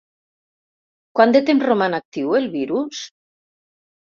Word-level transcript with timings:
Quant 1.19 1.35
de 1.35 1.41
temps 1.49 1.67
roman 1.67 1.99
actiu 1.99 2.35
el 2.41 2.51
virus? 2.57 3.05